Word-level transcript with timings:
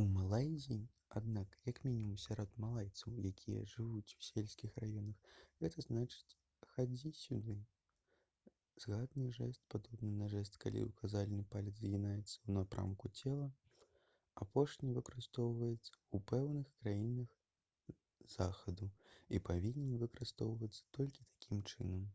у 0.00 0.02
малайзіі 0.16 0.90
аднак 1.20 1.54
як 1.68 1.78
мінімум 1.86 2.18
сярод 2.24 2.52
малайцаў 2.64 3.16
якія 3.30 3.62
жывуць 3.72 4.14
у 4.20 4.22
сельскіх 4.26 4.76
раёнах 4.84 5.32
гэта 5.64 5.84
значыць 5.86 6.36
«хадзі 6.74 7.10
сюды». 7.22 7.56
згаданы 8.86 9.32
жэст 9.40 9.66
падобны 9.76 10.12
на 10.20 10.30
жэст 10.36 10.60
калі 10.66 10.84
ўказальны 10.92 11.42
палец 11.56 11.74
згінаецца 11.80 12.36
ў 12.36 12.56
напрамку 12.60 13.12
цела. 13.24 13.50
апошні 14.48 14.94
выкарыстоўваецца 15.02 15.92
ў 16.14 16.22
пэўных 16.34 16.72
краінах 16.84 17.36
захаду 18.38 18.92
і 19.34 19.44
павінен 19.52 20.00
выкарыстоўвацца 20.06 20.88
толькі 21.00 21.30
такім 21.36 21.66
чынам 21.74 22.10